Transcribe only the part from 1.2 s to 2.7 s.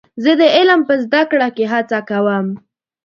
کړه کې هڅه کوم.